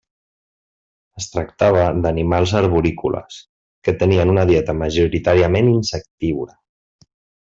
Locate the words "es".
1.21-1.27